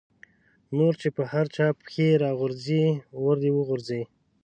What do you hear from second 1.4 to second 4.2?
چا پېښې را غورځي ور دې وغورځي.